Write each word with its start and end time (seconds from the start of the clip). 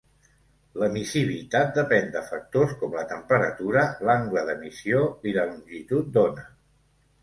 L'emissivitat 0.83 1.69
depèn 1.81 2.09
de 2.17 2.25
factors 2.31 2.75
com 2.81 2.97
la 3.01 3.05
temperatura, 3.13 3.87
l'angle 4.11 4.47
d'emissió 4.51 5.07
i 5.33 5.39
la 5.41 5.49
longitud 5.55 6.15
d'ona. 6.19 6.53